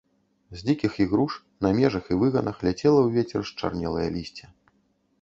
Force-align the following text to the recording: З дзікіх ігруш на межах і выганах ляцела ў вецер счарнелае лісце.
З 0.57 0.63
дзікіх 0.67 0.97
ігруш 1.05 1.33
на 1.67 1.71
межах 1.81 2.09
і 2.13 2.19
выганах 2.23 2.57
ляцела 2.65 2.99
ў 3.05 3.09
вецер 3.21 3.41
счарнелае 3.55 4.07
лісце. 4.21 4.45